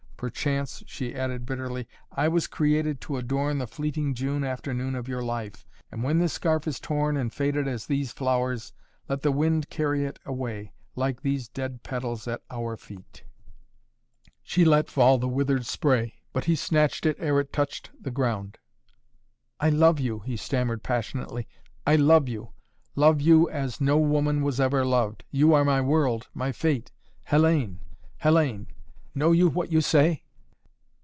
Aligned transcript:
Perchance," 0.21 0.83
she 0.85 1.15
added 1.15 1.47
bitterly, 1.47 1.87
"I 2.11 2.27
was 2.27 2.45
created 2.45 3.01
to 3.01 3.17
adorn 3.17 3.57
the 3.57 3.65
fleeting 3.65 4.13
June 4.13 4.43
afternoon 4.43 4.93
of 4.93 5.07
your 5.07 5.23
life, 5.23 5.65
and 5.91 6.03
when 6.03 6.19
this 6.19 6.31
scarf 6.33 6.67
is 6.67 6.79
torn 6.79 7.17
and 7.17 7.33
faded 7.33 7.67
as 7.67 7.87
these 7.87 8.11
flowers, 8.11 8.71
let 9.09 9.23
the 9.23 9.31
wind 9.31 9.71
carry 9.71 10.05
it 10.05 10.19
away, 10.23 10.73
like 10.95 11.19
these 11.23 11.47
dead 11.47 11.81
petals 11.81 12.27
at 12.27 12.43
our 12.51 12.77
feet" 12.77 13.23
She 14.43 14.63
let 14.63 14.91
fall 14.91 15.17
the 15.17 15.27
withered 15.27 15.65
spray, 15.65 16.19
but 16.33 16.45
he 16.45 16.55
snatched 16.55 17.07
it 17.07 17.17
ere 17.19 17.39
it 17.39 17.51
touched 17.51 17.89
the 17.99 18.11
ground. 18.11 18.59
"I 19.59 19.71
love 19.71 19.99
you," 19.99 20.19
he 20.19 20.37
stammered 20.37 20.83
passionately. 20.83 21.47
"I 21.87 21.95
love 21.95 22.29
you! 22.29 22.51
Love 22.95 23.21
you 23.21 23.49
as 23.49 23.81
no 23.81 23.97
woman 23.97 24.43
was 24.43 24.59
ever 24.59 24.85
loved. 24.85 25.23
You 25.31 25.55
are 25.55 25.65
my 25.65 25.81
world 25.81 26.27
my 26.35 26.51
fate 26.51 26.91
Hellayne! 27.31 27.79
Hellayne! 28.21 28.67
Know 29.13 29.33
you 29.33 29.49
what 29.49 29.69
you 29.73 29.81
say?" 29.81 30.23